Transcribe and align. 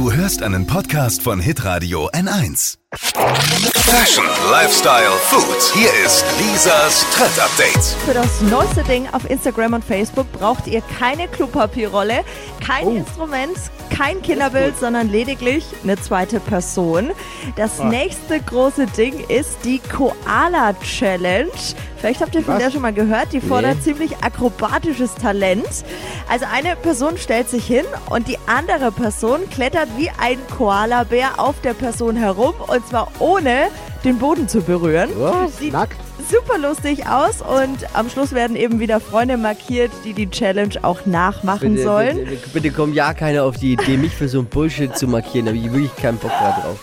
Du 0.00 0.10
hörst 0.10 0.42
einen 0.42 0.66
Podcast 0.66 1.20
von 1.20 1.40
Hitradio 1.40 2.08
N1. 2.12 2.79
Fashion, 2.92 4.24
Lifestyle, 4.50 5.10
Food. 5.28 5.62
Hier 5.74 5.90
ist 6.04 6.24
Lisas 6.40 7.06
Trend 7.14 7.38
Update. 7.38 7.84
Für 8.04 8.14
das 8.14 8.40
neueste 8.40 8.82
Ding 8.82 9.06
auf 9.12 9.30
Instagram 9.30 9.74
und 9.74 9.84
Facebook 9.84 10.30
braucht 10.32 10.66
ihr 10.66 10.82
keine 10.98 11.28
Klopapierrolle, 11.28 12.24
kein 12.66 12.86
Oh. 12.88 12.90
Instrument, 12.96 13.56
kein 13.96 14.20
Kinderbild, 14.22 14.76
sondern 14.78 15.08
lediglich 15.08 15.64
eine 15.84 16.00
zweite 16.00 16.40
Person. 16.40 17.12
Das 17.54 17.78
Ah. 17.78 17.84
nächste 17.84 18.40
große 18.40 18.86
Ding 18.86 19.20
ist 19.28 19.58
die 19.64 19.78
Koala 19.78 20.74
Challenge. 20.82 21.50
Vielleicht 21.98 22.22
habt 22.22 22.34
ihr 22.34 22.42
von 22.42 22.54
Was? 22.54 22.62
der 22.62 22.70
schon 22.70 22.80
mal 22.80 22.94
gehört. 22.94 23.32
Die 23.32 23.42
fordert 23.42 23.76
Nee. 23.78 23.82
ziemlich 23.82 24.16
akrobatisches 24.24 25.14
Talent. 25.16 25.84
Also 26.30 26.46
eine 26.50 26.74
Person 26.74 27.18
stellt 27.18 27.50
sich 27.50 27.66
hin 27.66 27.84
und 28.08 28.26
die 28.26 28.38
andere 28.46 28.90
Person 28.90 29.48
klettert 29.50 29.88
wie 29.98 30.10
ein 30.18 30.38
Koalabär 30.56 31.32
auf 31.38 31.60
der 31.60 31.74
Person 31.74 32.16
herum 32.16 32.54
und 32.68 32.79
zwar 32.86 33.08
ohne 33.18 33.68
den 34.04 34.18
Boden 34.18 34.48
zu 34.48 34.60
berühren. 34.60 35.10
Was? 35.16 35.58
Sieht 35.58 35.72
Nackt? 35.72 35.96
super 36.30 36.58
lustig 36.58 37.06
aus 37.06 37.42
und 37.42 37.78
am 37.94 38.08
Schluss 38.08 38.32
werden 38.32 38.54
eben 38.54 38.78
wieder 38.78 39.00
Freunde 39.00 39.36
markiert, 39.36 39.90
die 40.04 40.12
die 40.12 40.30
Challenge 40.30 40.74
auch 40.82 41.04
nachmachen 41.06 41.72
Bitte, 41.72 41.82
sollen. 41.82 42.16
bitte, 42.18 42.30
bitte, 42.30 42.48
bitte 42.50 42.70
kommt 42.70 42.94
ja 42.94 43.14
keiner 43.14 43.44
auf 43.44 43.56
die 43.56 43.72
Idee, 43.72 43.96
mich 43.96 44.14
für 44.14 44.28
so 44.28 44.38
ein 44.40 44.46
Bullshit 44.46 44.96
zu 44.96 45.08
markieren. 45.08 45.46
Da 45.46 45.52
habe 45.52 45.58
ich 45.58 45.72
wirklich 45.72 45.96
keinen 45.96 46.18
Bock 46.18 46.30
mehr 46.30 46.58
drauf. 46.62 46.78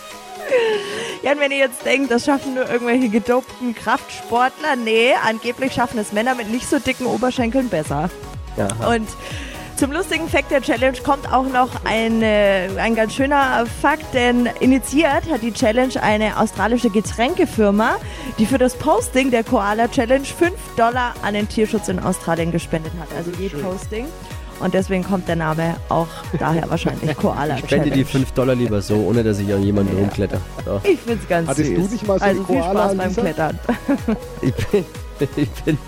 Ja, 1.24 1.32
und 1.32 1.40
wenn 1.40 1.52
ihr 1.52 1.58
jetzt 1.58 1.86
denkt, 1.86 2.12
das 2.12 2.26
schaffen 2.26 2.55
nur 2.55 2.70
irgendwelche 2.70 3.10
gedopten 3.10 3.74
Kraftsportler, 3.74 4.76
nee, 4.76 5.14
angeblich 5.27 5.74
schaffen 5.74 6.00
es 6.00 6.12
Männer 6.12 6.36
mit 6.36 6.50
nicht 6.50 6.70
so 6.70 6.80
dicken 6.80 7.05
Oberschenkeln 7.05 7.70
besser. 7.70 8.10
Ja. 8.55 8.68
Und 8.88 9.08
zum 9.77 9.91
lustigen 9.91 10.27
Fact 10.27 10.49
der 10.49 10.62
Challenge 10.62 10.98
kommt 11.04 11.31
auch 11.31 11.45
noch 11.48 11.70
eine, 11.85 12.70
ein 12.77 12.95
ganz 12.95 13.13
schöner 13.13 13.66
Fakt, 13.81 14.12
denn 14.13 14.49
initiiert 14.59 15.30
hat 15.31 15.44
die 15.44 15.54
Challenge 15.54 16.02
eine 16.02 16.40
australische 16.40 16.90
Getränkefirma, 16.90 17.98
die 18.40 18.48
für 18.48 18.57
das 18.57 18.76
Posting 18.76 19.29
der 19.29 19.43
Koala 19.43 19.87
Challenge 19.87 20.26
5 20.26 20.54
Dollar 20.76 21.13
an 21.21 21.35
den 21.35 21.48
Tierschutz 21.48 21.90
in 21.90 21.99
Australien 21.99 22.52
gespendet 22.52 22.91
hat. 22.99 23.07
Also 23.15 23.29
je 23.40 23.49
Posting. 23.49 24.07
Und 24.60 24.74
deswegen 24.74 25.04
kommt 25.04 25.27
der 25.27 25.35
Name 25.35 25.76
auch 25.90 26.07
daher 26.40 26.63
wahrscheinlich 26.71 27.15
Koala 27.15 27.57
Ich 27.57 27.65
spende 27.65 27.90
Challenge. 27.90 27.91
die 27.91 28.04
5 28.04 28.32
Dollar 28.32 28.55
lieber 28.55 28.82
so, 28.82 28.96
ohne 28.96 29.24
dass 29.24 29.37
ich 29.37 29.54
an 29.54 29.62
jemanden 29.62 29.96
rumkletter. 29.96 30.41
So. 30.65 30.82
Ich 30.84 30.99
find's 30.99 31.27
ganz 31.27 31.49
Hattest 31.49 31.70
süß. 31.70 31.87
du 31.87 31.93
nicht 31.93 32.07
mal 32.07 32.18
so 32.18 32.26
also 32.26 32.43
viel 32.43 32.55
Koala, 32.55 32.71
Spaß 32.71 32.98
beim 32.98 33.09
Lisa? 33.09 33.21
Klettern. 33.21 33.59
Ich 34.41 34.55
bin, 34.55 34.85
ich 35.35 35.49
bin, 35.63 35.77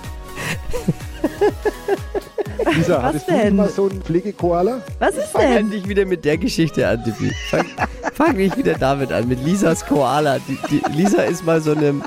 Lisa, 2.75 3.01
hattest 3.01 3.27
du 3.27 3.31
denn? 3.33 3.55
mal 3.55 3.69
so 3.69 3.89
einen 3.89 4.01
Pflegekoala? 4.01 4.81
Was 4.99 5.15
ist 5.15 5.27
fang 5.31 5.41
denn? 5.41 5.69
nicht 5.69 5.87
wieder 5.87 6.05
mit 6.05 6.25
der 6.25 6.37
Geschichte 6.37 6.87
an, 6.87 7.03
Tippi. 7.03 7.31
Fang, 7.49 7.65
fang 8.13 8.35
nicht 8.37 8.57
wieder 8.57 8.73
damit 8.73 9.11
an, 9.11 9.27
mit 9.27 9.43
Lisas 9.43 9.85
Koala. 9.85 10.39
Die, 10.47 10.57
die, 10.69 10.81
Lisa 10.91 11.21
ist 11.23 11.45
mal 11.45 11.61
so 11.61 11.71
einem, 11.71 12.03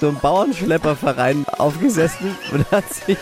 so 0.00 0.08
einem 0.08 0.18
Bauernschlepperverein 0.20 1.44
aufgesessen 1.58 2.36
und 2.52 2.70
hat 2.70 2.84
sich 2.92 3.16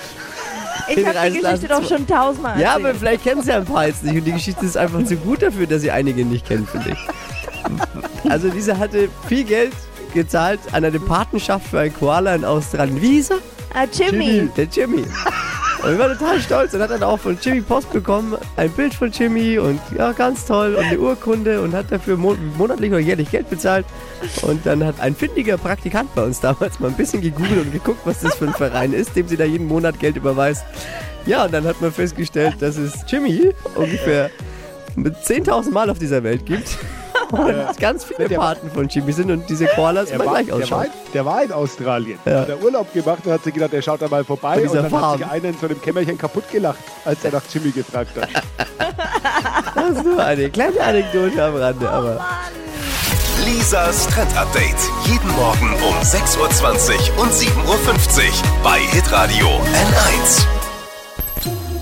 Ich 0.89 1.07
habe 1.07 1.31
die 1.33 1.41
Geschichte 1.41 1.69
doch 1.69 1.89
schon 1.89 2.07
tausendmal 2.07 2.61
Ja, 2.61 2.73
erzählt. 2.75 2.87
aber 2.87 2.95
vielleicht 2.99 3.25
kennen 3.25 3.43
sie 3.43 3.51
ja 3.51 3.57
ein 3.57 3.65
paar 3.65 3.87
jetzt 3.87 4.05
nicht. 4.05 4.17
Und 4.17 4.25
die 4.25 4.33
Geschichte 4.33 4.65
ist 4.65 4.77
einfach 4.77 5.05
zu 5.05 5.17
gut 5.17 5.43
dafür, 5.43 5.67
dass 5.67 5.83
sie 5.83 5.91
einige 5.91 6.25
nicht 6.25 6.47
kennen, 6.47 6.67
finde 6.67 6.91
ich. 6.91 8.31
Also 8.31 8.49
Lisa 8.49 8.77
hatte 8.79 9.09
viel 9.29 9.45
Geld 9.45 9.73
gezahlt 10.13 10.61
an 10.73 10.85
eine 10.85 11.01
Patenschaft 11.01 11.67
für 11.67 11.81
einen 11.81 11.95
Koala 11.95 12.35
in 12.35 12.45
Australien. 12.45 13.01
Wie 13.03 13.09
hieß 13.17 13.31
er? 13.31 13.39
Ah, 13.75 13.87
Jimmy. 13.93 14.49
Der 14.57 14.67
Jimmy. 14.67 15.03
Und 15.85 15.93
ich 15.93 15.99
war 15.99 16.09
total 16.09 16.41
stolz 16.41 16.73
und 16.73 16.81
hat 16.81 16.91
dann 16.91 17.03
auch 17.03 17.19
von 17.19 17.37
Jimmy 17.41 17.61
Post 17.61 17.93
bekommen, 17.93 18.39
ein 18.57 18.71
Bild 18.71 18.95
von 18.95 19.11
Jimmy 19.11 19.59
und 19.59 19.79
ja, 19.97 20.13
ganz 20.13 20.47
toll 20.47 20.77
und 20.77 20.85
eine 20.85 20.99
Urkunde 20.99 21.61
und 21.61 21.75
hat 21.75 21.93
dafür 21.93 22.17
mon 22.17 22.39
monatlich 22.57 22.91
oder 22.91 23.01
jährlich 23.01 23.31
Geld 23.31 23.51
bezahlt. 23.51 23.85
Und 24.41 24.65
dann 24.65 24.83
hat 24.83 24.99
ein 25.01 25.15
findiger 25.15 25.59
Praktikant 25.59 26.15
bei 26.15 26.23
uns 26.23 26.41
damals 26.41 26.81
mal 26.81 26.89
ein 26.89 26.97
bisschen 26.97 27.21
gegoogelt 27.21 27.67
und 27.67 27.73
geguckt, 27.73 28.01
was 28.07 28.21
das 28.21 28.35
für 28.35 28.47
ein 28.47 28.55
Verein 28.55 28.95
ist, 28.95 29.15
dem 29.15 29.29
sie 29.29 29.37
da 29.37 29.45
jeden 29.45 29.67
Monat 29.67 30.01
Geld 30.01 30.17
überweist. 30.17 30.65
Ja, 31.27 31.45
und 31.45 31.53
dann 31.53 31.65
hat 31.65 31.81
man 31.83 31.93
festgestellt, 31.93 32.57
dass 32.61 32.77
es 32.77 33.05
Jimmy 33.07 33.53
ungefähr 33.75 34.31
mit 34.97 35.17
10.000 35.17 35.71
Mal 35.71 35.91
auf 35.91 35.99
dieser 35.99 36.23
Welt 36.23 36.47
gibt. 36.47 36.79
Und 37.31 37.79
ganz 37.81 38.05
viele 38.05 38.29
Der- 38.29 38.39
Paten 38.39 38.71
von 38.71 38.89
Jimmy 38.89 39.13
sind 39.13 39.31
und 39.31 39.49
diese 39.49 39.67
Koalas 39.67 40.07
Der 40.07 40.17
immer 40.17 40.27
war, 40.27 40.35
gleich 40.43 40.47
der, 40.47 40.55
war, 40.55 40.63
ausschauen. 40.63 40.87
der 41.13 41.25
war 41.27 41.43
in 41.43 41.53
Australien. 41.53 42.19
Ja. 42.25 42.41
Hat 42.41 42.49
er 42.49 42.63
Urlaub 42.63 42.93
gemacht 42.93 43.21
und 43.25 43.33
hat 43.33 43.45
sich 43.45 43.55
gedacht, 43.55 43.73
er 43.73 43.83
schaut 43.83 44.03
da 44.03 44.09
mal 44.09 44.25
vorbei. 44.25 44.57
Bei 44.57 44.63
Und 44.69 44.75
dann 44.75 44.91
Farm. 44.91 45.03
hat 45.13 45.19
sich 45.19 45.27
einer 45.29 45.49
in 45.49 45.59
so 45.59 45.67
einem 45.67 45.81
Kämmerchen 45.81 46.19
kaputt 46.19 46.51
gelacht, 46.51 46.79
als 47.05 47.25
er 47.25 47.33
nach 47.33 47.43
Jimmy 47.53 47.71
gefragt 47.71 48.11
hat. 48.21 48.29
Das 49.75 49.91
ist 49.99 50.05
nur 50.05 50.25
eine 50.25 50.49
kleine 50.51 50.81
Anekdote 50.81 51.45
am 51.45 51.57
Rande, 51.57 51.91
aber... 51.91 52.25
Lisas 53.45 54.07
Trend 54.09 54.35
Update. 54.37 54.77
Jeden 55.05 55.29
Morgen 55.37 55.75
um 55.87 55.95
6.20 56.03 56.39
Uhr 57.17 57.23
und 57.23 57.33
7.50 57.33 57.49
Uhr 57.67 58.33
bei 58.63 58.79
Hitradio 58.79 59.47
N1. 59.49 60.47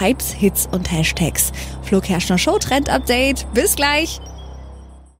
Hypes, 0.00 0.32
Hits 0.32 0.68
und 0.70 0.90
Hashtags. 0.90 1.52
Flo 1.82 2.00
Kerschner 2.00 2.38
Show 2.38 2.58
Trend 2.58 2.88
Update. 2.88 3.46
Bis 3.54 3.76
gleich. 3.76 4.20